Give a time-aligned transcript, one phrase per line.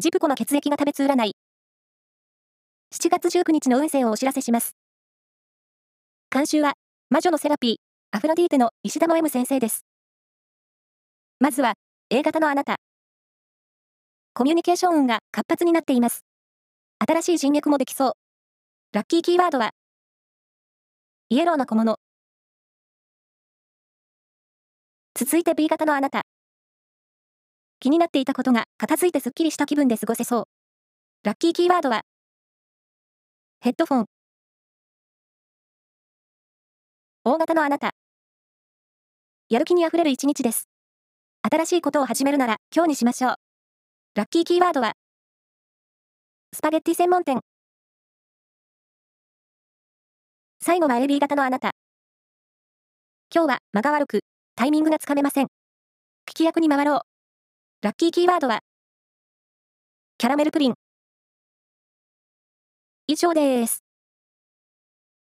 [0.00, 1.32] ジプコの血液が食べつ占い。
[2.94, 4.76] 7月19日の運勢をお知らせします。
[6.30, 6.74] 監修は、
[7.10, 7.76] 魔女のセラピー、
[8.16, 9.84] アフロディーテの石田の M 先生です。
[11.40, 11.74] まずは、
[12.10, 12.76] A 型のあなた。
[14.34, 16.20] コミュニケーション運が活発になっています。
[17.04, 18.12] 新しい人脈もできそう。
[18.92, 19.72] ラッキーキーワードは、
[21.28, 21.98] イエローの小物。
[25.16, 26.22] 続いて B 型のあなた。
[27.80, 30.44] 気になっていたことが片付いてすっきりした気分で過ごせそう。
[31.22, 32.02] ラッキーキーワードは、
[33.60, 34.04] ヘッドフォン。
[37.24, 37.92] 大型のあなた。
[39.48, 40.68] やる気にあふれる一日です。
[41.42, 43.34] 新しいことを始めるなら今日にしましょう。
[44.16, 44.94] ラッキーキーワードは、
[46.52, 47.40] スパゲッティ専門店。
[50.60, 51.70] 最後は AB 型のあなた。
[53.32, 54.20] 今日は間が悪く、
[54.56, 55.46] タイミングがつかめません。
[56.28, 57.07] 聞き役に回ろう。
[57.80, 58.58] ラッキーキーワードは、
[60.18, 60.74] キャラメルプリン。
[63.06, 63.87] 以上です。